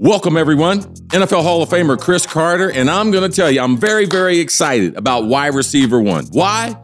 [0.00, 0.80] Welcome, everyone.
[1.08, 4.38] NFL Hall of Famer Cris Carter, and I'm going to tell you, I'm very, very
[4.38, 6.24] excited about wide receiver one.
[6.28, 6.74] Why?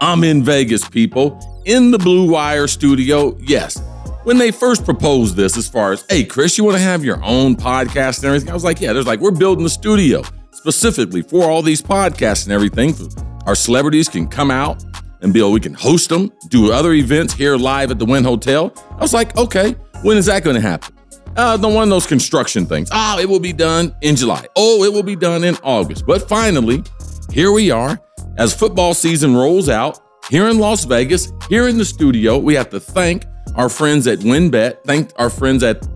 [0.00, 3.38] I'm in Vegas, people, in the Blue Wire studio.
[3.38, 3.80] Yes.
[4.24, 7.22] When they first proposed this, as far as, hey, Cris, you want to have your
[7.22, 8.50] own podcast and everything?
[8.50, 12.46] I was like, yeah, there's like, we're building a studio specifically for all these podcasts
[12.46, 12.96] and everything.
[13.46, 14.84] Our celebrities can come out
[15.20, 18.24] and be able, we can host them, do other events here live at the Wynn
[18.24, 18.74] Hotel.
[18.90, 20.95] I was like, okay, when is that going to happen?
[21.36, 22.88] Uh, the one of those construction things.
[22.92, 24.46] Ah, oh, it will be done in July.
[24.56, 26.06] Oh, it will be done in August.
[26.06, 26.82] But finally,
[27.30, 28.00] here we are
[28.38, 29.98] as football season rolls out
[30.30, 32.38] here in Las Vegas, here in the studio.
[32.38, 35.86] We have to thank our friends at WynnBET, thank our friends at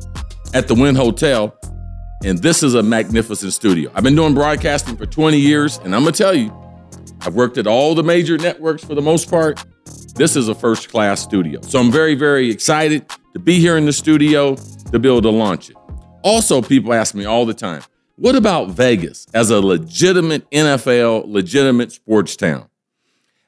[0.53, 1.57] at the Wynn Hotel.
[2.23, 3.91] And this is a magnificent studio.
[3.95, 6.53] I've been doing broadcasting for 20 years, and I'm gonna tell you,
[7.23, 9.65] I've worked at all the major networks for the most part.
[10.15, 11.63] This is a first class studio.
[11.63, 14.57] So I'm very, very excited to be here in the studio
[14.93, 15.77] to be able to launch it.
[16.23, 17.83] Also, people ask me all the time,
[18.17, 22.69] what about Vegas as a legitimate NFL, legitimate sports town?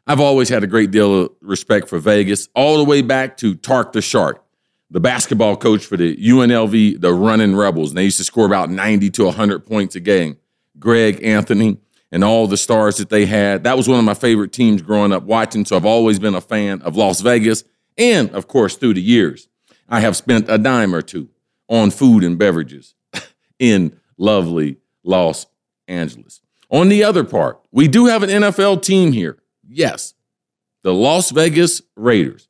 [0.06, 3.54] I've always had a great deal of respect for Vegas, all the way back to
[3.54, 4.42] Tark the Shark,
[4.90, 7.90] the basketball coach for the UNLV, the Running Rebels.
[7.90, 10.38] And they used to score about 90 to 100 points a game.
[10.78, 11.78] Greg Anthony
[12.10, 13.64] and all the stars that they had.
[13.64, 15.64] That was one of my favorite teams growing up watching.
[15.64, 17.64] So I've always been a fan of Las Vegas.
[17.96, 19.48] And of course, through the years,
[19.88, 21.28] I have spent a dime or two
[21.72, 22.94] on food and beverages
[23.58, 25.46] in lovely Los
[25.88, 26.42] Angeles.
[26.70, 29.38] On the other part, we do have an NFL team here.
[29.66, 30.14] Yes,
[30.82, 32.48] the Las Vegas Raiders.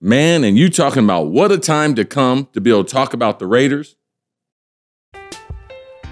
[0.00, 3.12] Man, and you talking about what a time to come to be able to talk
[3.12, 3.96] about the Raiders.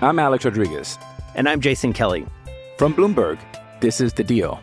[0.00, 0.98] I'm Alex Rodriguez.
[1.36, 2.26] And I'm Jason Kelly.
[2.76, 3.38] From Bloomberg,
[3.80, 4.60] this is The Deal.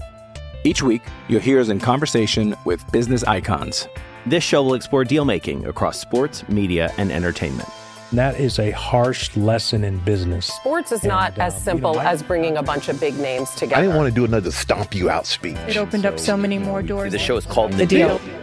[0.63, 3.87] Each week, you'll hear us in conversation with business icons.
[4.25, 7.69] This show will explore deal making across sports, media, and entertainment.
[8.14, 10.45] That is a harsh lesson in business.
[10.45, 13.17] Sports is and, not as uh, simple you know, as bringing a bunch of big
[13.17, 13.77] names together.
[13.77, 15.58] I didn't want to do another stomp you out speech.
[15.67, 17.11] It opened so, up so many more doors.
[17.11, 18.20] The show is called The, the deal.
[18.20, 18.42] deal.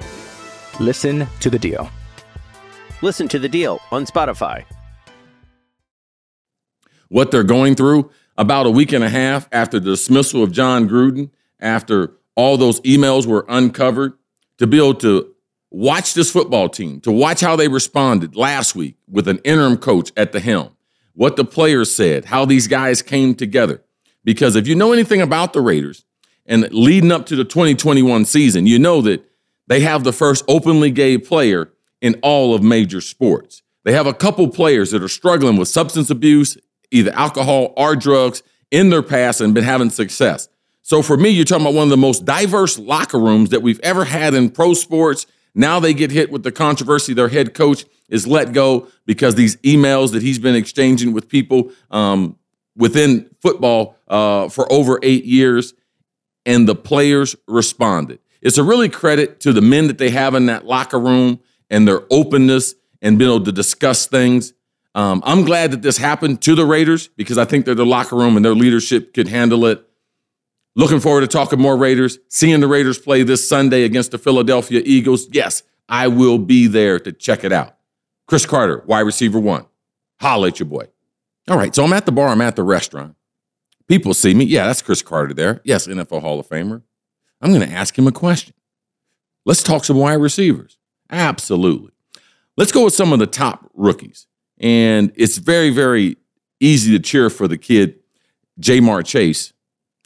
[0.81, 1.89] Listen to the deal.
[3.03, 4.65] Listen to the deal on Spotify.
[7.09, 10.89] What they're going through about a week and a half after the dismissal of Jon
[10.89, 11.31] Gruden,
[11.61, 14.15] after all those emails were uncovered,
[14.59, 15.31] to be able to
[15.72, 20.12] watch this football team, to watch how they responded last week with an interim coach
[20.16, 20.77] at the helm,
[21.15, 23.83] what the players said, how these guys came together.
[24.25, 26.05] Because if you know anything about the Raiders
[26.47, 29.25] and leading up to the 2021 season, you know that
[29.66, 33.62] they have the first openly gay player in all of major sports.
[33.84, 36.56] They have a couple players that are struggling with substance abuse,
[36.91, 40.49] either alcohol or drugs in their past and been having success.
[40.83, 43.81] So for me, you're talking about one of the most diverse locker rooms that we've
[43.81, 47.13] ever had in pro sports now they get hit with the controversy.
[47.15, 51.73] Their head coach is let go because these emails that he's been exchanging with people
[51.91, 52.39] um,
[52.77, 55.75] within football uh, for over eight years,
[56.47, 58.19] and the players responded.
[58.41, 61.41] It's a really credit to the men that they have in that locker room
[61.71, 64.53] and their openness and being able to discuss things.
[64.95, 68.17] Um, I'm glad that this happened to the Raiders because I think that their locker
[68.17, 69.87] room and their leadership could handle it
[70.75, 74.81] Looking forward to talking more Raiders, seeing the Raiders play this Sunday against the Philadelphia
[74.84, 75.28] Eagles.
[75.31, 77.77] Yes, I will be there to check it out.
[78.27, 79.66] Cris Carter, wide receiver one.
[80.21, 80.87] Holla at your boy.
[81.49, 83.16] All right, so I'm at the bar, I'm at the restaurant.
[83.88, 84.44] People see me.
[84.44, 85.60] Yeah, that's Cris Carter there.
[85.65, 86.83] Yes, NFL Hall of Famer.
[87.43, 88.54] I'm going to ask him a question.
[89.44, 90.78] Let's talk some wide receivers.
[91.10, 91.91] Absolutely.
[92.56, 94.27] Let's go with some of the top rookies.
[94.59, 96.16] And it's very, very
[96.60, 97.99] easy to cheer for the kid,
[98.60, 99.52] Ja'Marr Chase,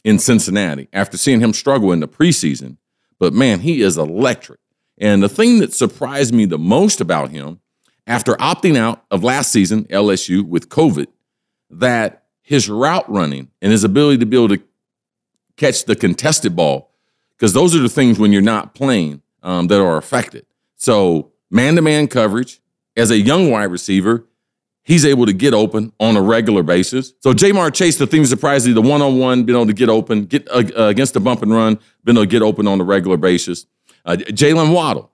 [0.07, 2.77] in Cincinnati after seeing him struggle in the preseason.
[3.19, 4.61] But man, he is electric.
[4.97, 7.59] And the thing that surprised me the most about him
[8.07, 11.07] after opting out of last season, LSU, with COVID,
[11.69, 14.63] that his route running and his ability to be able to
[15.57, 16.93] catch the contested ball,
[17.35, 20.45] because those are the things when you're not playing um, that are affected.
[20.77, 22.61] So, man to man coverage
[22.95, 24.25] as a young wide receiver,
[24.87, 27.13] he's able to get open on a regular basis.
[27.19, 30.25] So Ja'Marr Chase, the thing that surprised me, the one-on-one, being able to get open,
[30.25, 32.85] get uh, uh, against the bump and run, being able to get open on a
[32.85, 33.67] regular basis.
[34.05, 35.11] Uh, Jaylen Waddle,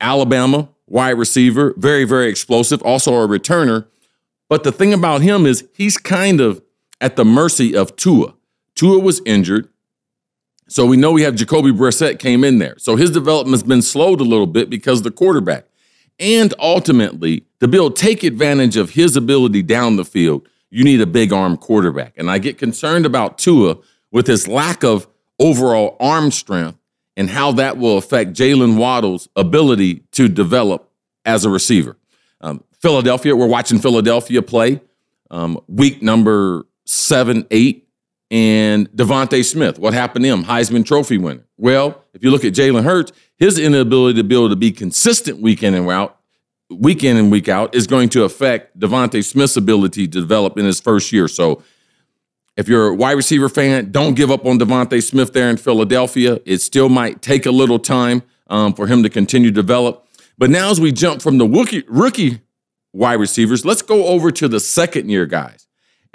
[0.00, 3.86] Alabama wide receiver, very, very explosive, also a returner.
[4.48, 6.62] But the thing about him is he's kind of
[7.00, 8.34] at the mercy of Tua.
[8.74, 9.68] Tua was injured.
[10.68, 12.76] So we know we have Jacoby Brissett came in there.
[12.78, 15.66] So his development's been slowed a little bit because the quarterback
[16.18, 20.84] and ultimately to be able to take advantage of his ability down the field, you
[20.84, 22.12] need a big arm quarterback.
[22.16, 23.76] And I get concerned about Tua
[24.10, 25.06] with his lack of
[25.38, 26.78] overall arm strength
[27.16, 30.90] and how that will affect Jaylen Waddle's ability to develop
[31.24, 31.96] as a receiver.
[32.40, 34.80] Um, Philadelphia, we're watching Philadelphia play.
[35.30, 37.85] um, week number seven, eight,
[38.30, 39.78] and DeVonta Smith.
[39.78, 40.44] What happened to him?
[40.44, 41.44] Heisman Trophy winner.
[41.56, 45.40] Well, if you look at Jalen Hurts, his inability to be able to be consistent
[45.40, 46.18] week in and out,
[46.70, 50.64] week in and week out, is going to affect DeVonta Smith's ability to develop in
[50.64, 51.28] his first year.
[51.28, 51.62] So,
[52.56, 56.40] if you're a wide receiver fan, don't give up on DeVonta Smith there in Philadelphia.
[56.46, 60.06] It still might take a little time um, for him to continue to develop.
[60.38, 62.40] But now, as we jump from the rookie, rookie
[62.94, 65.65] wide receivers, let's go over to the second year guys.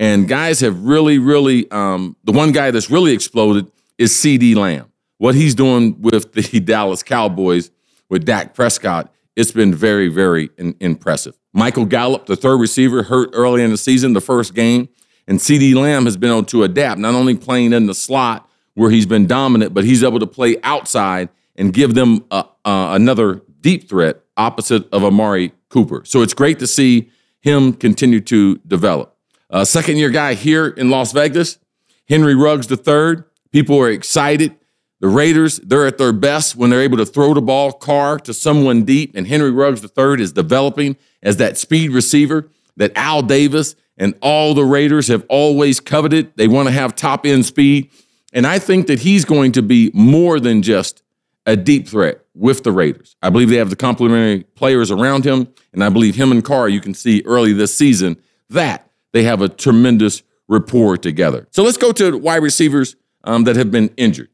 [0.01, 4.91] And guys have really, really, um, the one guy that's really exploded is CeeDee Lamb.
[5.19, 7.69] What he's doing with the Dallas Cowboys
[8.09, 11.37] with Dak Prescott, it's been very, very in- impressive.
[11.53, 14.89] Michael Gallup, the third receiver, hurt early in the season, the first game.
[15.27, 18.89] And CeeDee Lamb has been able to adapt, not only playing in the slot where
[18.89, 23.43] he's been dominant, but he's able to play outside and give them uh, uh, another
[23.59, 26.01] deep threat opposite of Amari Cooper.
[26.05, 27.11] So it's great to see
[27.41, 29.10] him continue to develop.
[29.51, 31.59] Uh, second year guy here in Las Vegas,
[32.07, 33.23] Henry Ruggs III.
[33.51, 34.55] People are excited.
[35.01, 38.33] The Raiders, they're at their best when they're able to throw the ball, Carr to
[38.33, 39.11] someone deep.
[39.15, 44.53] And Henry Ruggs III is developing as that speed receiver that Al Davis and all
[44.53, 46.31] the Raiders have always coveted.
[46.37, 47.89] They want to have top end speed.
[48.31, 51.03] And I think that he's going to be more than just
[51.45, 53.17] a deep threat with the Raiders.
[53.21, 56.69] I believe they have the complementary players around him, and I believe him and Carr,
[56.69, 58.17] you can see early this season
[58.49, 61.47] that they have a tremendous rapport together.
[61.51, 64.29] So let's go to wide receivers um, that have been injured.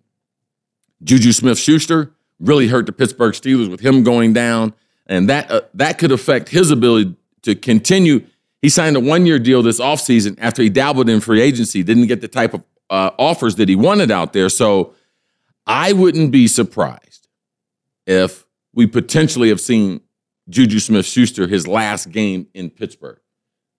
[1.03, 4.74] Juju Smith Schuster really hurt the Pittsburgh Steelers with him going down,
[5.06, 8.25] and that uh, that could affect his ability to continue.
[8.62, 12.07] He signed a one year deal this offseason after he dabbled in free agency, didn't
[12.07, 14.50] get the type of uh, offers that he wanted out there.
[14.50, 14.94] So
[15.65, 17.27] I wouldn't be surprised
[18.06, 20.01] if we potentially have seen
[20.50, 23.19] Juju Smith Schuster his last game in Pittsburgh.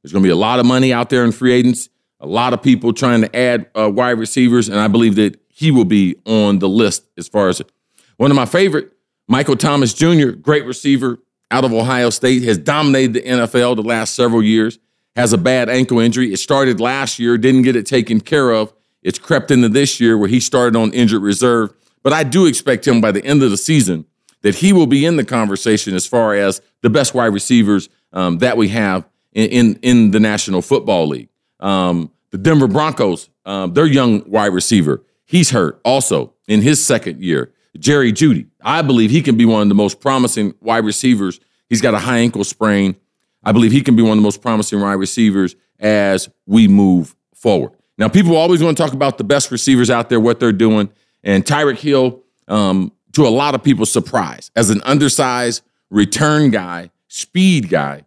[0.08, 2.54] There's going to be a lot of money out there in free agents, a lot
[2.54, 6.16] of people trying to add uh, wide receivers, and I believe that he will be
[6.24, 7.70] on the list as far as it.
[8.16, 8.90] one of my favorite,
[9.26, 11.18] Michael Thomas Jr., great receiver
[11.50, 14.78] out of Ohio State, has dominated the NFL the last several years,
[15.14, 16.32] has a bad ankle injury.
[16.32, 18.72] It started last year, didn't get it taken care of.
[19.02, 21.74] It's crept into this year where he started on injured reserve.
[22.02, 24.06] But I do expect him by the end of the season
[24.40, 28.38] that he will be in the conversation as far as the best wide receivers um,
[28.38, 29.04] that we have
[29.46, 31.28] in, in, the National Football League.
[31.60, 37.22] Um, the Denver Broncos, um, their young wide receiver, he's hurt also in his second
[37.22, 37.52] year.
[37.78, 41.40] Jerry Jeudy, I believe he can be one of the most promising wide receivers.
[41.68, 42.96] He's got a high ankle sprain.
[43.44, 47.14] I believe he can be one of the most promising wide receivers as we move
[47.34, 47.72] forward.
[47.98, 50.90] Now, people always want to talk about the best receivers out there, what they're doing.
[51.22, 56.90] And Tyreek Hill, um, to a lot of people's surprise, as an undersized return guy,
[57.08, 58.04] speed guy.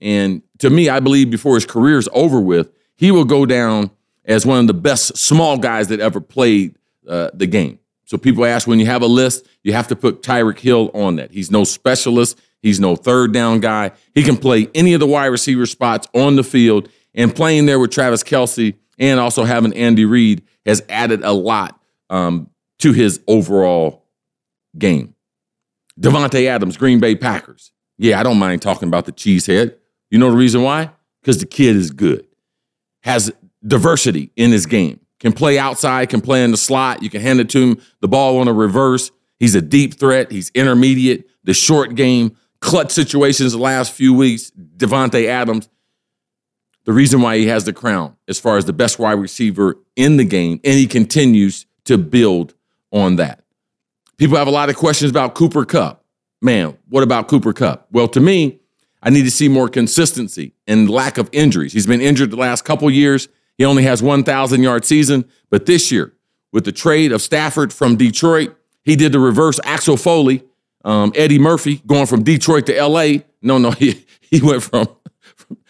[0.00, 3.90] And to me, I believe before his career is over with, he will go down
[4.24, 6.76] as one of the best small guys that ever played
[7.08, 7.78] uh, the game.
[8.06, 11.16] So people ask when you have a list, you have to put Tyreek Hill on
[11.16, 11.30] that.
[11.30, 12.38] He's no specialist.
[12.60, 13.92] He's no third down guy.
[14.14, 16.88] He can play any of the wide receiver spots on the field.
[17.14, 21.78] And playing there with Travis Kelce and also having Andy Reid has added a lot
[22.10, 24.04] um, to his overall
[24.76, 25.14] game.
[26.00, 27.72] Davante Adams, Green Bay Packers.
[27.98, 29.76] Yeah, I don't mind talking about the cheesehead.
[30.14, 30.92] You know the reason why?
[31.20, 32.24] Because the kid is good,
[33.02, 33.32] has
[33.66, 37.02] diversity in his game, can play outside, can play in the slot.
[37.02, 39.10] You can hand it to him, the ball on a reverse.
[39.40, 40.30] He's a deep threat.
[40.30, 44.52] He's intermediate, the short game, clutch situations the last few weeks.
[44.76, 45.68] Davante Adams,
[46.84, 50.16] the reason why he has the crown as far as the best wide receiver in
[50.16, 52.54] the game, and he continues to build
[52.92, 53.42] on that.
[54.16, 56.04] People have a lot of questions about Cooper Kupp.
[56.40, 57.88] Man, what about Cooper Kupp?
[57.90, 58.60] Well, to me,
[59.04, 61.74] I need to see more consistency and lack of injuries.
[61.74, 63.28] He's been injured the last couple years.
[63.58, 66.14] He only has 1,000 yard season, but this year,
[66.52, 70.42] with the trade of Stafford from Detroit, he did the reverse Axel Foley,
[70.84, 73.18] um, Eddie Murphy going from Detroit to LA.
[73.42, 74.88] No, no, he, he went from,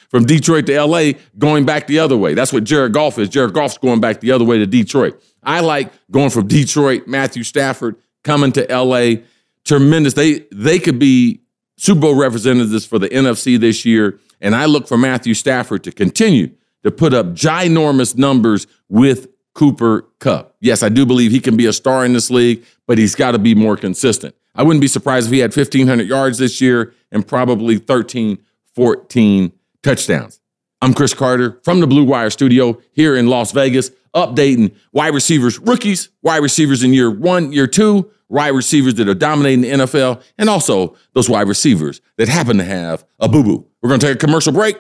[0.09, 2.35] from Detroit to LA going back the other way.
[2.35, 3.29] That's what Jared Goff is.
[3.29, 5.21] Jared Goff's going back the other way to Detroit.
[5.43, 9.23] I like going from Detroit, Matthew Stafford coming to LA.
[9.65, 10.15] Tremendous.
[10.15, 11.41] They they could be
[11.77, 14.19] Super Bowl representatives for the NFC this year.
[14.41, 16.51] And I look for Matthew Stafford to continue
[16.83, 20.57] to put up ginormous numbers with Cooper Kupp.
[20.61, 23.33] Yes, I do believe he can be a star in this league, but he's got
[23.33, 24.35] to be more consistent.
[24.55, 28.39] I wouldn't be surprised if he had 1,500 yards this year and probably 13,
[28.75, 29.53] 14
[29.83, 30.41] touchdowns.
[30.83, 35.59] I'm Cris Carter from the Blue Wire Studio here in Las Vegas, updating wide receivers,
[35.59, 40.23] rookies, wide receivers in year one, year two, wide receivers that are dominating the NFL,
[40.39, 43.67] and also those wide receivers that happen to have a boo boo.
[43.83, 44.77] We're going to take a commercial break.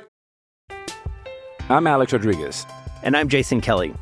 [1.68, 2.66] I'm Alex Rodriguez.
[3.02, 3.94] And I'm Jason Kelly.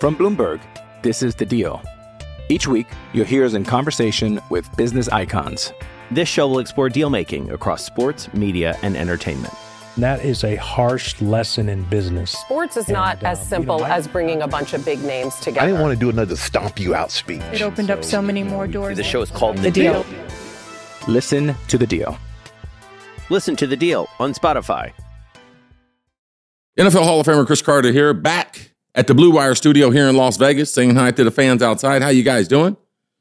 [0.00, 0.60] From Bloomberg,
[1.02, 1.82] this is The Deal.
[2.48, 5.72] Each week, you'll hear us in conversation with business icons.
[6.10, 9.52] This show will explore deal making across sports, media, and entertainment.
[9.98, 12.30] That is a harsh lesson in business.
[12.30, 14.84] Sports is not And, as um, simple you know, I- as bringing a bunch of
[14.84, 15.60] big names together.
[15.62, 17.42] I didn't want to do another stomp you out speech.
[17.52, 18.96] It opened up so many more doors.
[18.96, 20.06] The show is called The deal.
[21.08, 22.16] Listen to The Deal.
[23.30, 24.92] Listen to the deal on Spotify.
[26.78, 30.16] NFL Hall of Famer Cris Carter here, back at the Blue Wire studio here in
[30.16, 32.00] Las Vegas, saying hi to the fans outside.
[32.00, 32.74] How you guys doing?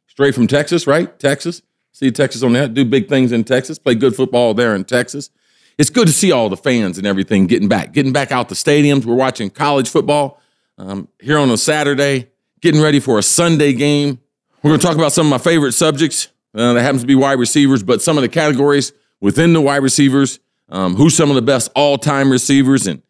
[0.07, 1.19] Straight from Texas, right?
[1.19, 1.61] Texas.
[1.91, 2.73] See Texas on that.
[2.73, 3.77] Do big things in Texas.
[3.79, 5.29] Play good football there in Texas.
[5.77, 8.55] It's good to see all the fans and everything getting back, getting back out the
[8.55, 9.05] stadiums.
[9.05, 10.41] We're watching college football
[10.77, 12.29] um, here on a Saturday,
[12.61, 14.19] getting ready for a Sunday game.
[14.63, 16.29] We're going to talk about some of my favorite subjects.
[16.53, 18.91] Uh, that happens to be wide receivers, but some of the categories
[19.21, 20.39] within the wide receivers.
[20.69, 23.01] Um, who's some of the best all-time receivers and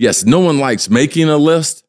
[0.00, 1.84] Yes, no one likes making a list,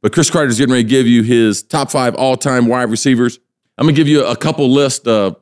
[0.00, 3.38] but Cris Carter's getting ready to give you his top five all time wide receivers.
[3.76, 5.36] I'm going to give you a couple list of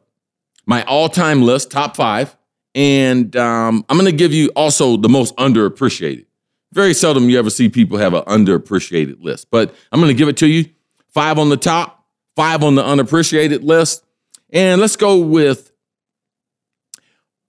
[0.67, 2.37] my all time list, top five.
[2.75, 6.27] And um, I'm going to give you also the most underappreciated.
[6.73, 10.29] Very seldom you ever see people have an underappreciated list, but I'm going to give
[10.29, 10.67] it to you.
[11.09, 14.05] Five on the top, five on the unappreciated list.
[14.53, 15.73] And let's go with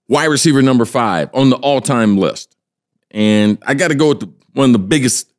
[0.08, 2.56] wide receiver number five on the all time list.
[3.12, 5.32] And I got to go with the, one of the biggest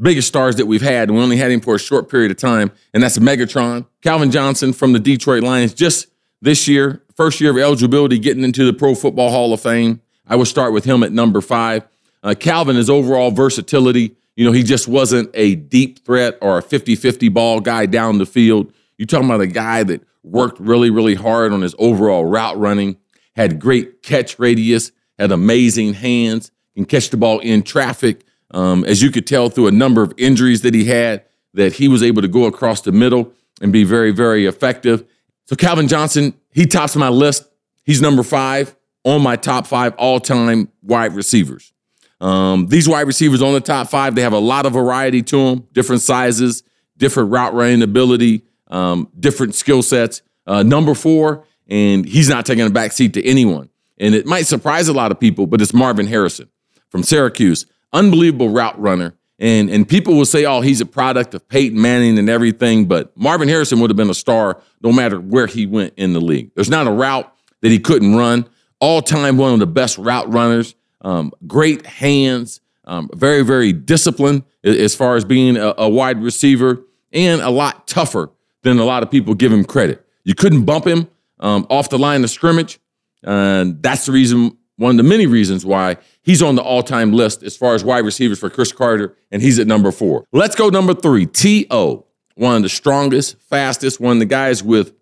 [0.00, 1.08] biggest stars that we've had.
[1.08, 4.30] And we only had him for a short period of time, and that's Megatron, Calvin
[4.30, 5.74] Johnson from the Detroit Lions.
[5.74, 6.06] Just
[6.40, 10.00] this year, first year of eligibility, getting into the Pro Football Hall of Fame.
[10.26, 11.86] I will start with him at number five.
[12.22, 16.62] Uh, Calvin, his overall versatility, you know, he just wasn't a deep threat or a
[16.62, 18.72] 50 50 ball guy down the field.
[18.96, 22.98] You're talking about a guy that worked really, really hard on his overall route running,
[23.34, 28.24] had great catch radius, had amazing hands, can catch the ball in traffic.
[28.52, 31.88] Um, as you could tell through a number of injuries that he had, that he
[31.88, 35.04] was able to go across the middle and be very, very effective.
[35.48, 37.48] So Calvin Johnson, he tops my list.
[37.82, 41.72] He's number five on my top five all-time wide receivers.
[42.20, 45.36] Um, these wide receivers on the top five, they have a lot of variety to
[45.46, 46.64] them, different sizes,
[46.98, 50.20] different route running ability, um, different skill sets.
[50.46, 53.70] Uh, number four, and he's not taking a back seat to anyone.
[53.96, 56.50] And it might surprise a lot of people, but it's Marvin Harrison
[56.90, 57.64] from Syracuse.
[57.94, 59.14] Unbelievable route runner.
[59.38, 63.16] And, and people will say, oh, he's a product of Peyton Manning and everything, but
[63.16, 66.50] Marvin Harrison would have been a star no matter where he went in the league.
[66.56, 68.48] There's not a route that he couldn't run.
[68.80, 74.42] All time, one of the best route runners, um, great hands, um, very, very disciplined
[74.64, 78.30] as far as being a, a wide receiver, and a lot tougher
[78.62, 80.04] than a lot of people give him credit.
[80.24, 81.08] You couldn't bump him
[81.40, 82.80] um, off the line of scrimmage.
[83.22, 87.12] And that's the reason, one of the many reasons why he's on the all time
[87.12, 90.24] list as far as wide receivers for Cris Carter, and he's at number four.
[90.32, 92.06] Let's go number three, T.O.,
[92.36, 94.94] one of the strongest, fastest, one of the guys with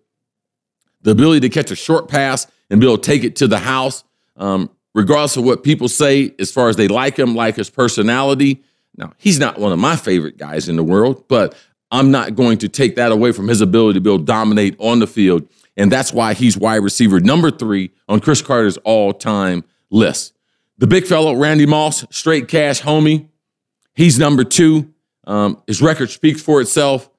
[1.01, 3.59] the ability to catch a short pass and be able to take it to the
[3.59, 4.03] house,
[4.35, 8.63] um, regardless of what people say as far as they like him, like his personality.
[8.97, 11.55] Now, he's not one of my favorite guys in the world, but
[11.91, 14.75] I'm not going to take that away from his ability to be able to dominate
[14.79, 15.47] on the field.
[15.77, 20.33] And that's why he's wide receiver number three on Cris Carter's all time list.
[20.79, 23.29] The big fellow, Randy Moss, straight cash homie.
[23.95, 24.93] He's number two.
[25.25, 27.09] Um, his record speaks for itself.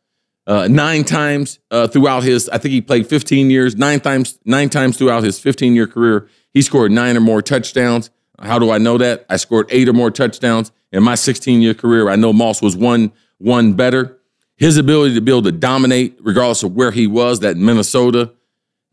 [0.46, 3.76] Uh, nine times uh, throughout his, I think he played 15 years.
[3.76, 8.10] Nine times, nine times throughout his 15 year career, he scored nine or more touchdowns.
[8.40, 9.26] How do I know that?
[9.28, 12.08] I scored eight or more touchdowns in my 16 year career.
[12.08, 14.18] I know Moss was one one better.
[14.56, 18.32] His ability to be able to dominate, regardless of where he was, that Minnesota,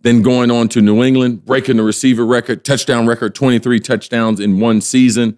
[0.06, 4.60] then going on to New England, breaking the receiver record, touchdown record, 23 touchdowns in
[4.60, 5.36] one season,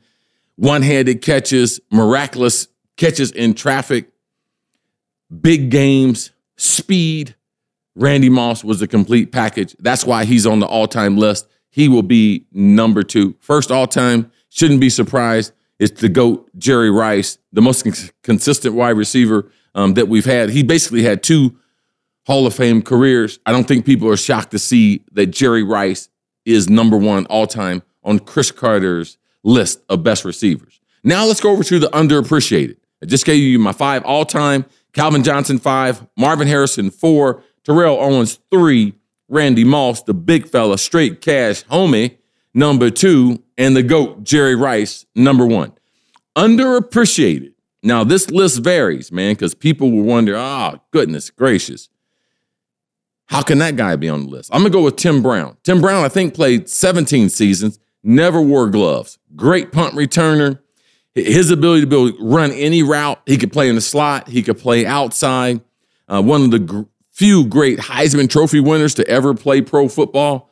[0.57, 4.09] one handed catches, miraculous catches in traffic,
[5.39, 7.33] big games, speed.
[7.95, 9.73] Randy Moss was a complete package.
[9.79, 11.47] That's why he's on the all time list.
[11.69, 13.35] He will be number two.
[13.39, 15.53] First all time, shouldn't be surprised.
[15.79, 20.49] It's the GOAT, Jerry Rice, the most cons- consistent wide receiver um, that we've had.
[20.49, 21.55] He basically had two
[22.27, 23.39] Hall of Fame careers.
[23.45, 26.09] I don't think people are shocked to see that Jerry Rice
[26.45, 30.81] is number one all time on Cris Carter's list of best receivers.
[31.05, 32.75] Now let's go over to the underappreciated.
[33.01, 37.97] I just gave you my five all time Calvin Johnson, five, Marvin Harrison, four, Terrell
[37.97, 38.93] Owens, three,
[39.29, 42.17] Randy Moss, the big fella, straight cash homie,
[42.53, 45.71] number two, and the GOAT, Jerry Rice, number one.
[46.35, 47.53] Underappreciated.
[47.83, 51.89] Now, this list varies, man, because people will wonder, oh, goodness gracious.
[53.27, 54.49] How can that guy be on the list?
[54.53, 55.57] I'm going to go with Tim Brown.
[55.63, 59.19] Tim Brown, I think, played 17 seasons, never wore gloves.
[59.35, 60.59] Great punt returner.
[61.13, 64.29] His ability to be able to run any route, he could play in the slot,
[64.29, 65.61] he could play outside.
[66.07, 66.81] Uh, one of the gr-
[67.11, 70.49] few great Heisman Trophy winners to ever play pro football.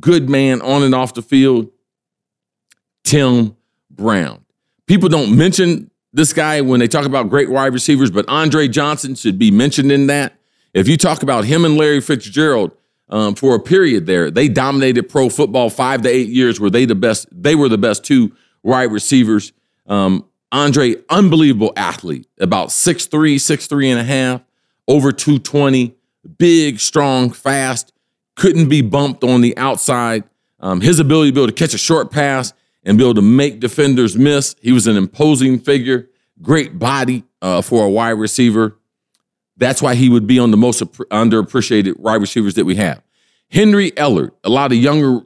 [0.00, 1.70] Good man on and off the field.
[3.04, 3.56] Tim
[3.90, 4.44] Brown.
[4.86, 9.14] People don't mention this guy when they talk about great wide receivers, but Andre Johnson
[9.14, 10.35] should be mentioned in that.
[10.76, 12.70] If you talk about him and Larry Fitzgerald
[13.08, 16.60] um, for a period there, they dominated pro football five to eight years.
[16.60, 17.26] Were they the best?
[17.32, 19.54] They were the best two wide receivers.
[19.86, 24.42] Um, Andre, unbelievable athlete, about 6'3, 6'3 and a half,
[24.86, 25.96] over 220,
[26.36, 27.94] big, strong, fast,
[28.34, 30.24] couldn't be bumped on the outside.
[30.60, 32.52] Um, his ability to be able to catch a short pass
[32.84, 34.54] and be able to make defenders miss.
[34.60, 36.10] He was an imposing figure,
[36.42, 38.76] great body uh, for a wide receiver.
[39.56, 43.02] That's why he would be on the most underappreciated wide receivers that we have.
[43.50, 45.20] Henry Ellard, a lot of younger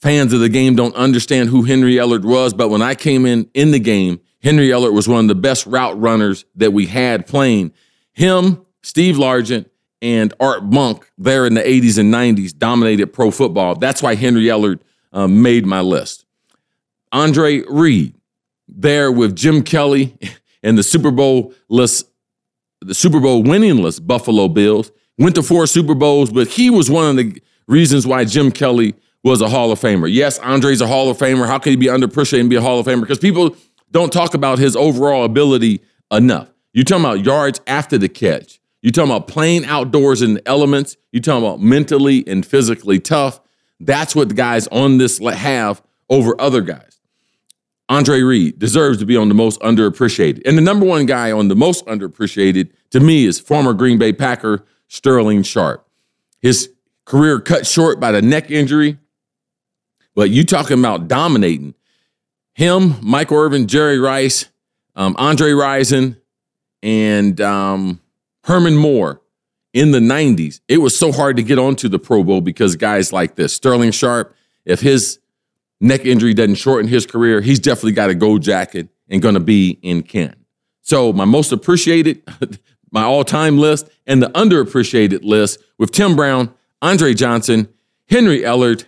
[0.00, 3.48] fans of the game don't understand who Henry Ellard was, but when I came in
[3.54, 7.26] in the game, Henry Ellard was one of the best route runners that we had
[7.26, 7.72] playing.
[8.12, 9.66] Him, Steve Largent,
[10.02, 13.74] and Art Monk there in the 80s and 90s dominated pro football.
[13.74, 14.80] That's why Henry Ellard
[15.12, 16.26] um, made my list.
[17.10, 18.14] Andre Reed
[18.68, 20.18] there with Jim Kelly
[20.62, 22.06] and the Super Bowl list,
[22.86, 24.90] the Super Bowl winningless Buffalo Bills.
[25.18, 28.94] Went to four Super Bowls, but he was one of the reasons why Jim Kelly
[29.22, 30.12] was a Hall of Famer.
[30.12, 31.46] Yes, Andre's a Hall of Famer.
[31.46, 33.00] How could he be underappreciated and be a Hall of Famer?
[33.00, 33.56] Because people
[33.90, 36.48] don't talk about his overall ability enough.
[36.72, 38.60] You're talking about yards after the catch.
[38.82, 40.96] You're talking about playing outdoors in the elements.
[41.12, 43.40] You're talking about mentally and physically tough.
[43.80, 46.93] That's what the guys on this have over other guys.
[47.88, 50.42] Andre Reed deserves to be on the most underappreciated.
[50.46, 54.12] And the number one guy on the most underappreciated to me is former Green Bay
[54.12, 55.86] Packer Sterling Sharpe.
[56.40, 56.70] His
[57.04, 58.98] career cut short by the neck injury,
[60.14, 61.74] but you talking about dominating.
[62.54, 64.46] Him, Michael Irvin, Jerry Rice,
[64.94, 66.16] um, Andre Rison,
[66.82, 68.00] and um,
[68.44, 69.20] Herman Moore
[69.72, 70.60] in the 90s.
[70.68, 73.90] It was so hard to get onto the Pro Bowl because guys like this, Sterling
[73.90, 75.18] Sharpe, if his
[75.80, 79.40] neck injury doesn't shorten his career, he's definitely got a gold jacket and going to
[79.40, 80.44] be in Canton.
[80.82, 82.22] So my most appreciated,
[82.90, 87.68] my all-time list, and the underappreciated list with Tim Brown, Andre Johnson,
[88.08, 88.84] Henry Ellard,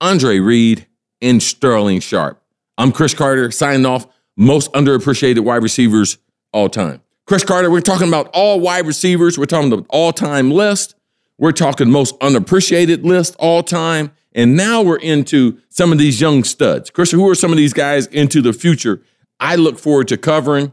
[0.00, 0.86] Andre Reed,
[1.20, 2.42] and Sterling Sharpe.
[2.76, 4.06] I'm Cris Carter, signing off.
[4.36, 6.18] Most underappreciated wide receivers
[6.52, 7.02] all time.
[7.26, 9.36] Cris Carter, we're talking about all wide receivers.
[9.36, 10.94] We're talking about all time list.
[11.38, 14.12] We're talking most unappreciated list all time.
[14.34, 16.90] And now we're into some of these young studs.
[16.90, 19.02] Cris, who are some of these guys into the future
[19.40, 20.72] I look forward to covering?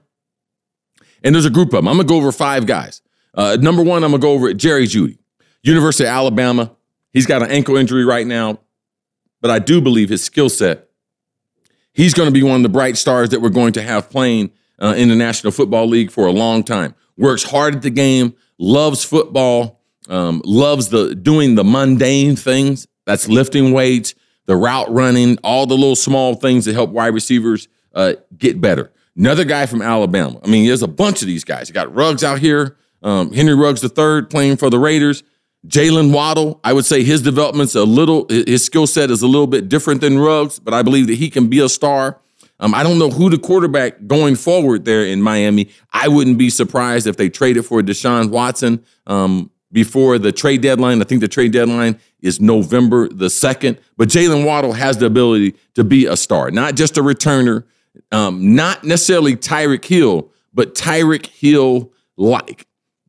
[1.23, 1.87] And there's a group of them.
[1.87, 3.01] I'm going to go over five guys.
[3.33, 5.17] Uh, number one, I'm going to go over Jerry Jeudy,
[5.63, 6.75] University of Alabama.
[7.11, 8.59] He's got an ankle injury right now
[9.45, 10.89] but I do believe his skill set,
[11.93, 14.49] he's going to be one of the bright stars that we're going to have playing
[14.79, 16.95] uh, in the National Football League for a long time.
[17.15, 22.87] Works hard at the game, loves football, um, loves the doing the mundane things.
[23.05, 24.15] That's lifting weights,
[24.45, 28.91] the route running, all the little small things that help wide receivers uh, get better.
[29.17, 30.39] Another guy from Alabama.
[30.43, 31.69] I mean, there's a bunch of these guys.
[31.69, 35.23] You got Ruggs out here, um, Henry Ruggs III playing for the Raiders.
[35.67, 39.47] Jaylen Waddle, I would say his development's a little, his skill set is a little
[39.47, 42.19] bit different than Ruggs, but I believe that he can be a star.
[42.59, 45.69] Um, I don't know who the quarterback going forward there in Miami.
[45.91, 51.01] I wouldn't be surprised if they traded for Deshaun Watson um, before the trade deadline.
[51.01, 53.77] I think the trade deadline is November the 2nd.
[53.97, 57.63] But Jaylen Waddle has the ability to be a star, not just a returner,
[58.11, 62.67] um, not necessarily Tyreek Hill, but Tyreek Hill like.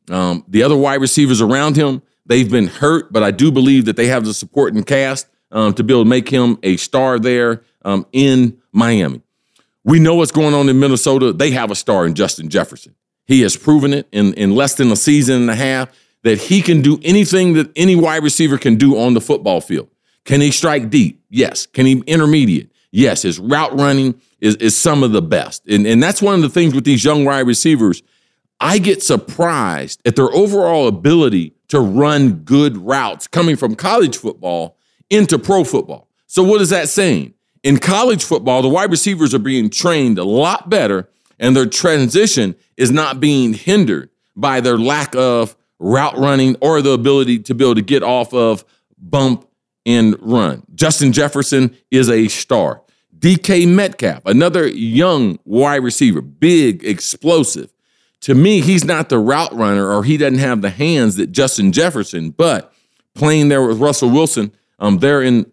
[0.09, 3.95] Um, the other wide receivers around him, They've been hurt, but I do believe that
[3.95, 7.19] they have the support and cast um, to be able to make him a star
[7.19, 9.21] there um, in Miami.
[9.85, 11.31] We know what's going on in Minnesota.
[11.31, 12.95] They have a star in Justin Jefferson.
[13.25, 15.89] He has proven it in, in less than a season and a half
[16.27, 19.87] that he can do anything that any wide receiver can do on the football field.
[20.25, 21.23] Can he strike deep?
[21.29, 21.65] Yes.
[21.65, 22.69] Can he intermediate?
[22.91, 23.21] Yes.
[23.21, 25.65] His route running is, is some of the best.
[25.67, 28.03] And, and that's one of the things with these young wide receivers.
[28.59, 34.77] I get surprised at their overall ability to run good routes coming from college football
[35.09, 36.09] into pro football.
[36.25, 37.33] So, what is that saying?
[37.63, 41.07] In college football, the wide receivers are being trained a lot better,
[41.39, 46.91] and their transition is not being hindered by their lack of route running or the
[46.91, 48.63] ability to be able to get off of
[48.97, 49.47] bump
[49.85, 50.63] and run.
[50.75, 52.81] Justin Jefferson is a star.
[53.17, 57.71] DK Metcalf, another young wide receiver, big, explosive
[58.21, 61.71] to me, he's not the route runner or he doesn't have the hands that Justin
[61.71, 62.73] Jefferson, but
[63.13, 65.51] playing there with Russell Wilson um, there in,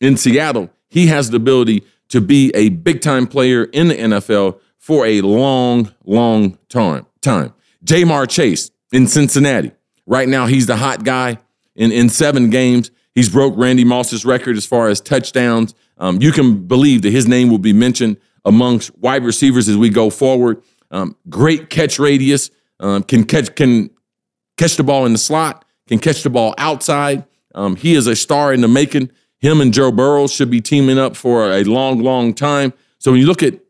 [0.00, 4.60] in Seattle, he has the ability to be a big time player in the NFL
[4.78, 7.06] for a long, long time.
[7.20, 7.54] Time.
[7.84, 9.72] Ja'Marr Chase in Cincinnati.
[10.06, 11.38] Right now, he's the hot guy.
[11.74, 15.74] In in seven games, he's broke Randy Moss's record as far as touchdowns.
[15.98, 19.90] Um, you can believe that his name will be mentioned amongst wide receivers as we
[19.90, 20.62] go forward.
[20.90, 22.50] Um, great catch radius.
[22.78, 23.90] Um, can catch can
[24.56, 25.64] catch the ball in the slot.
[25.88, 27.24] Can catch the ball outside.
[27.54, 29.10] Um, he is a star in the making.
[29.38, 32.72] Him and Joe Burrow should be teaming up for a long, long time.
[32.98, 33.60] So when you look at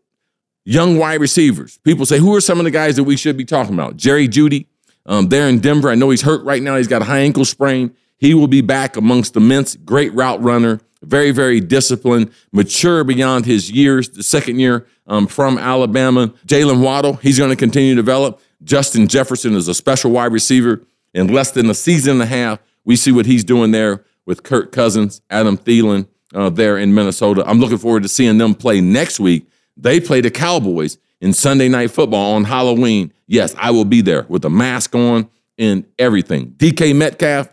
[0.65, 3.45] young wide receivers, people say, who are some of the guys that we should be
[3.45, 3.97] talking about?
[3.97, 4.67] Jerry Jeudy,
[5.07, 5.91] um, there in Denver.
[5.91, 6.77] I know he's hurt right now.
[6.77, 7.95] He's got a high ankle sprain.
[8.19, 9.77] He will be back amongst the mints.
[9.77, 14.09] Great route runner, very, very disciplined, mature beyond his years.
[14.09, 16.29] The second year um, from Alabama.
[16.47, 18.41] Jaylen Waddle, he's going to continue to develop.
[18.63, 20.83] Justin Jefferson is a special wide receiver.
[21.13, 24.43] In less than a season and a half, we see what he's doing there with
[24.43, 27.45] Kirk Cousins, Adam Thielen uh, there in Minnesota.
[27.47, 29.49] I'm looking forward to seeing them play next week.
[29.77, 33.11] They play the Cowboys in Sunday Night Football on Halloween.
[33.27, 36.51] Yes, I will be there with a mask on and everything.
[36.59, 37.49] DK Metcalf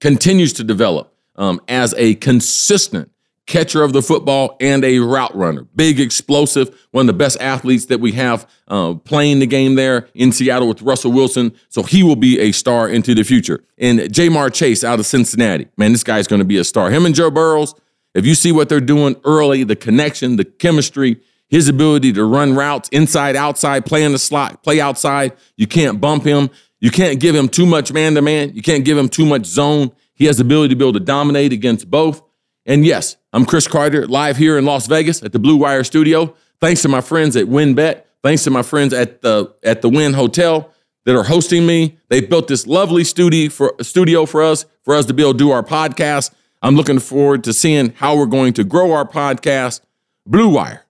[0.00, 3.10] continues to develop um, as a consistent
[3.46, 5.66] catcher of the football and a route runner.
[5.76, 10.08] Big, explosive, one of the best athletes that we have uh, playing the game there
[10.14, 11.54] in Seattle with Russell Wilson.
[11.68, 13.62] So he will be a star into the future.
[13.76, 16.88] And Ja'Marr Chase out of Cincinnati, man, this guy's going to be a star.
[16.90, 17.74] Him and Joe Burrows,
[18.14, 21.20] if you see what they're doing early, the connection, the chemistry,
[21.54, 26.00] his ability to run routes inside, outside, play in the slot, play outside, you can't
[26.00, 26.50] bump him.
[26.80, 28.50] You can't give him too much man to man.
[28.56, 29.92] You can't give him too much zone.
[30.14, 32.22] He has the ability to be able to dominate against both.
[32.66, 36.34] And yes, I'm Cris Carter, live here in Las Vegas at the Blue Wire Studio.
[36.60, 38.02] Thanks to my friends at WynnBET.
[38.24, 40.72] Thanks to my friends at the at the Wynn Hotel
[41.04, 41.98] that are hosting me.
[42.08, 45.38] They built this lovely studio for studio for us for us to be able to
[45.38, 46.32] do our podcast.
[46.62, 49.82] I'm looking forward to seeing how we're going to grow our podcast.
[50.26, 50.83] Blue Wire,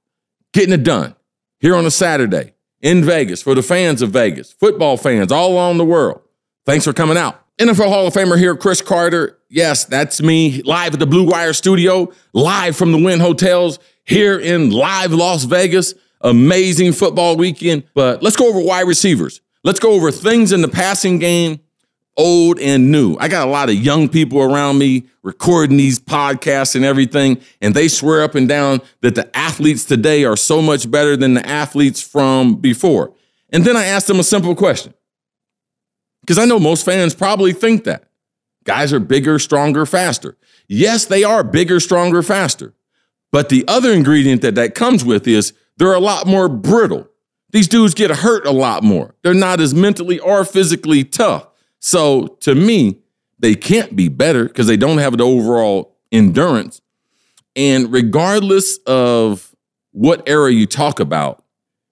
[0.54, 1.14] getting it done
[1.60, 5.76] here on a Saturday in Vegas for the fans of Vegas, football fans all around
[5.76, 6.22] the world.
[6.64, 7.40] Thanks for coming out.
[7.58, 9.38] NFL Hall of Famer here, Cris Carter.
[9.48, 14.38] Yes, that's me live at the Blue Wire studio, live from the Wynn Hotels here
[14.38, 15.94] in live Las Vegas.
[16.20, 17.84] Amazing football weekend.
[17.94, 19.40] But let's go over wide receivers.
[19.62, 21.60] Let's go over things in the passing game,
[22.16, 23.16] old and new.
[23.18, 27.74] I got a lot of young people around me recording these podcasts and everything, and
[27.74, 31.46] they swear up and down that the athletes today are so much better than the
[31.46, 33.12] athletes from before.
[33.50, 34.94] And then I asked them a simple question
[36.20, 38.04] because I know most fans probably think that.
[38.64, 40.36] Guys are bigger, stronger, faster.
[40.68, 42.74] Yes, they are bigger, stronger, faster.
[43.30, 47.08] But the other ingredient that that comes with is they're a lot more brittle.
[47.50, 49.14] These dudes get hurt a lot more.
[49.22, 51.46] They're not as mentally or physically tough.
[51.86, 52.96] So to me,
[53.38, 56.80] they can't be better because they don't have the overall endurance.
[57.54, 59.54] And regardless of
[59.92, 61.44] what era you talk about,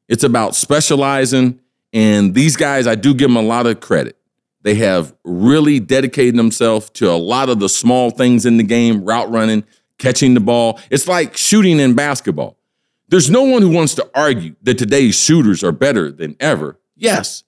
[0.08, 1.60] it's about specializing.
[1.92, 4.16] And these guys, I do give them a lot of credit.
[4.62, 9.04] They have really dedicated themselves to a lot of the small things in the game,
[9.04, 9.62] route running,
[9.98, 10.80] catching the ball.
[10.88, 12.56] It's like shooting in basketball.
[13.08, 16.80] There's no one who wants to argue that today's shooters are better than ever.
[16.96, 17.44] Yes,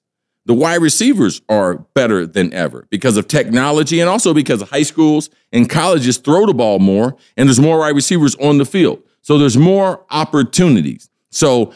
[0.47, 5.31] the wide receivers are better than ever because of technology and also because high schools
[5.53, 9.03] and colleges throw the ball more and there's more wide receivers on the field.
[9.23, 11.09] So there's more opportunities.
[11.31, 11.73] So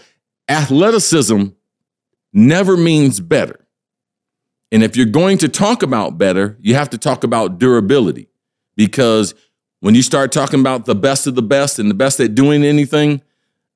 [0.48, 1.46] athleticism
[2.32, 3.66] never means better.
[4.70, 8.28] And if you're going to talk about better, you have to talk about durability
[8.76, 9.34] because
[9.80, 12.64] when you start talking about the best of the best and the best at doing
[12.64, 13.22] anything,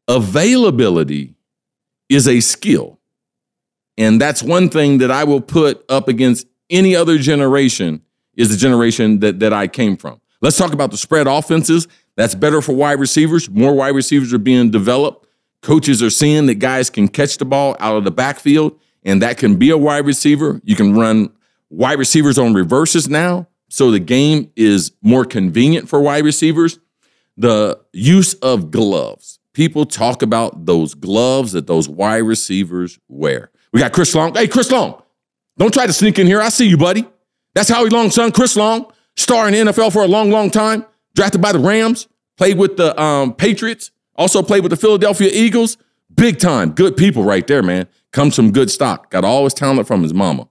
[0.06, 1.34] availability
[2.08, 2.98] is a skill.
[3.98, 8.02] And that's one thing that I will put up against any other generation
[8.34, 10.20] is the generation that, that I came from.
[10.40, 11.86] Let's talk about the spread offenses.
[12.16, 13.48] That's better for wide receivers.
[13.48, 15.26] More wide receivers are being developed.
[15.62, 19.38] Coaches are seeing that guys can catch the ball out of the backfield and that
[19.38, 20.60] can be a wide receiver.
[20.64, 21.30] You can run
[21.70, 26.78] wide receivers on reverses now, so the game is more convenient for wide receivers.
[27.36, 29.38] The use of gloves.
[29.54, 33.51] People talk about those gloves that those wide receivers wear.
[33.72, 34.34] We got Chris Long.
[34.34, 35.02] Hey, Chris Long,
[35.58, 36.40] don't try to sneak in here.
[36.40, 37.06] I see you, buddy.
[37.54, 40.86] That's Howie Long's son, Chris Long, star in the NFL for a long, long time,
[41.14, 45.76] drafted by the Rams, played with the um, Patriots, also played with the Philadelphia Eagles.
[46.14, 46.72] Big time.
[46.72, 49.10] Good people right there, man comes from good stock.
[49.10, 50.48] Got all his talent from his mama.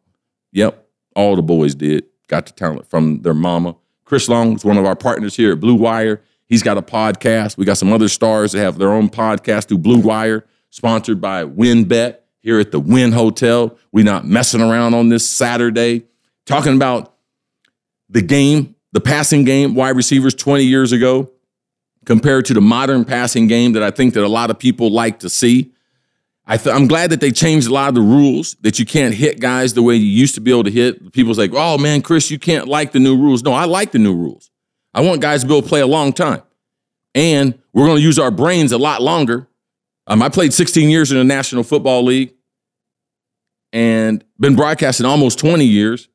[0.51, 2.05] Yep, all the boys did.
[2.27, 3.75] Got the talent from their mama.
[4.03, 6.21] Chris Long is one of our partners here at Blue Wire.
[6.47, 7.55] He's got a podcast.
[7.55, 11.45] We got some other stars that have their own podcast through Blue Wire, sponsored by
[11.45, 13.77] WynnBET here at the Wynn Hotel.
[13.91, 16.03] We're not messing around on this Saturday,
[16.45, 17.15] talking about
[18.09, 21.31] the game, the passing game, wide receivers 20 years ago.
[22.03, 25.19] compared to the modern passing game that I think that a lot of people like
[25.19, 25.71] to see.
[26.47, 29.39] I I'm glad that they changed a lot of the rules that you can't hit
[29.39, 31.13] guys the way you used to be able to hit.
[31.13, 33.43] People's like, oh man, Cris, you can't like the new rules.
[33.43, 34.49] No, I like the new rules.
[34.93, 36.41] I want guys to be able to play a long time.
[37.13, 39.47] And we're going to use our brains a lot longer.
[40.07, 42.33] Um, I played 16 years in the National Football League
[43.71, 46.09] and been broadcasting almost 20 years.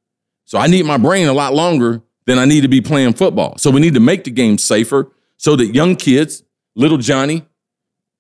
[0.45, 3.57] So I need my brain a lot longer than I need to be playing football.
[3.59, 6.43] So we need to make the game safer so that young kids,
[6.75, 7.47] little Johnny,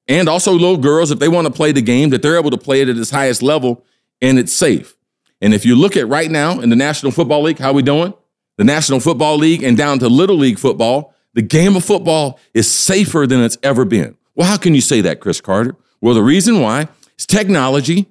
[0.09, 2.59] and also little girls, if they want to play the game, that they're able to
[2.59, 3.85] play it at its highest level
[4.20, 4.96] and it's safe.
[5.40, 8.14] And if you look at right now in the National Football League, how we doing?
[8.57, 12.70] The National Football League and down to Little League football, the game of football is
[12.70, 14.16] safer than it's ever been.
[14.37, 15.75] Well, how can you say that, Cris Carter?
[16.01, 18.07] Well, the reason why is technology.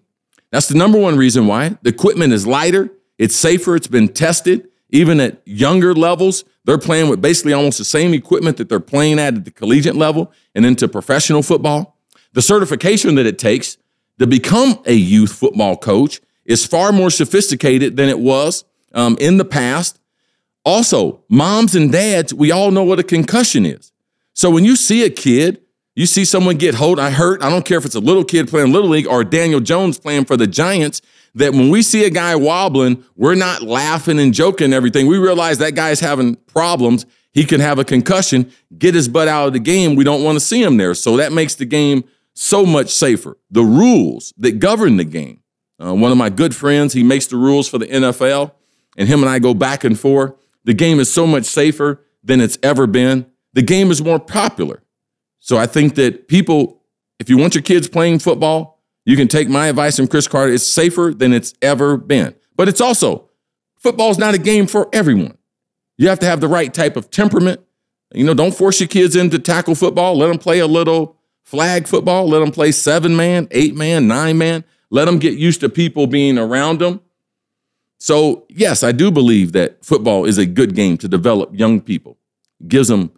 [0.52, 1.78] That's the number one reason why.
[1.84, 4.68] The equipment is lighter, it's safer, it's been tested.
[4.90, 9.20] Even at younger levels, they're playing with basically almost the same equipment that they're playing
[9.20, 11.98] at at the collegiate level and into professional football.
[12.34, 13.78] The certification that it takes
[14.20, 19.38] to become a youth football coach is far more sophisticated than it was um, in
[19.38, 20.00] the past.
[20.64, 23.92] Also, moms and dads, we all know what a concussion is.
[24.34, 25.62] So when you see a kid,
[25.96, 28.50] you see someone get hold, I hurt, I don't care if it's a little kid
[28.50, 31.02] playing Little League or Daniel Jones playing for the Giants,
[31.36, 35.08] that when we see a guy wobbling, we're not laughing and joking and everything.
[35.08, 37.06] We realize that guy's having problems.
[37.32, 39.96] He can have a concussion, get his butt out of the game.
[39.96, 40.94] We don't want to see him there.
[40.94, 42.04] So that makes the game
[42.34, 43.38] so much safer.
[43.50, 45.42] The rules that govern the game.
[45.82, 48.52] Uh, one of my good friends, he makes the rules for the NFL,
[48.98, 50.34] and him and I go back and forth.
[50.64, 53.26] The game is so much safer than it's ever been.
[53.54, 54.82] The game is more popular.
[55.46, 56.82] So I think that people,
[57.20, 60.52] if you want your kids playing football, you can take my advice from Cris Carter.
[60.52, 62.34] It's safer than it's ever been.
[62.56, 63.30] But it's also,
[63.78, 65.38] football's not a game for everyone.
[66.00, 67.62] You have to have the right type of temperament.
[68.12, 70.18] You know, don't force your kids into tackle football.
[70.18, 72.28] Let them play a little flag football.
[72.28, 74.64] Let them play seven man, eight man, nine man.
[74.90, 77.02] Let them get used to people being around them.
[78.00, 82.18] So, yes, I do believe that football is a good game to develop young people.
[82.60, 83.12] It gives them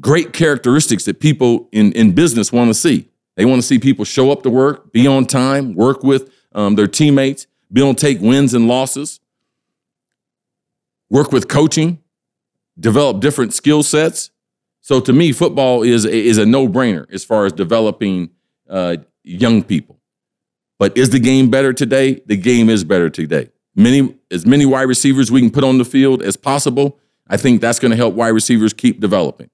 [0.00, 3.08] great characteristics that people in, in business want to see.
[3.36, 6.76] They want to see people show up to work, be on time, work with um,
[6.76, 9.20] their teammates, be able to take wins and losses,
[11.10, 11.98] work with coaching,
[12.78, 14.30] develop different skill sets.
[14.80, 18.30] So to me, football is is a no brainer as far as developing
[18.68, 19.98] uh, young people.
[20.78, 22.20] But is the game better today?
[22.26, 23.50] The game is better today.
[23.74, 27.00] Many as many wide receivers we can put on the field as possible.
[27.26, 29.48] I think that's going to help wide receivers keep developing.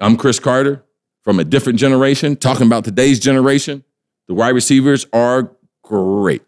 [0.00, 0.84] I'm Cris Carter
[1.24, 3.82] from a different generation, talking about today's generation,
[4.28, 5.50] the wide receivers are
[5.82, 6.42] great.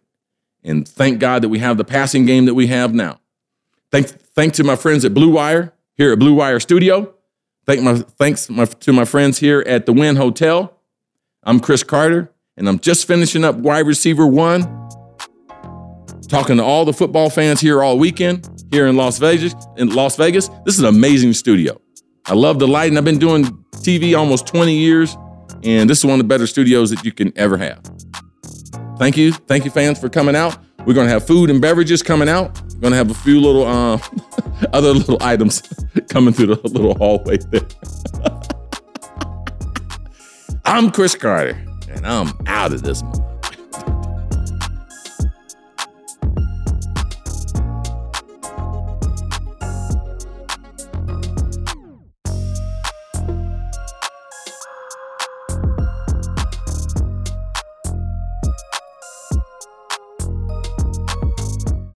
[0.62, 3.20] And thank God that we have the passing game that we have now.
[3.90, 7.14] Thank, thanks to my friends at Blue Wire here at Blue Wire Studio.
[7.64, 10.72] Thank my, thanks my, to my friends here at the Wynn Hotel.
[11.42, 14.62] I'm Cris Carter, and I'm just finishing up wide receiver one.
[16.28, 19.54] Talking to all the football fans here all weekend here in Las Vegas.
[19.76, 21.80] In Las Vegas, this is an amazing studio.
[22.29, 22.99] I love the lighting.
[22.99, 23.45] I've been doing
[23.77, 25.17] TV almost 20 years,
[25.62, 27.81] and this is one of the better studios that you can ever have.
[28.99, 29.33] Thank you.
[29.33, 30.59] Thank you, fans, for coming out.
[30.87, 32.61] We're going to have food and beverages coming out.
[32.75, 34.01] We're going to have a few little uh,
[34.73, 35.62] other little items
[36.09, 37.67] coming through the little hallway there.
[40.65, 41.57] I'm Cris Carter,
[41.89, 43.05] and I'm out of this.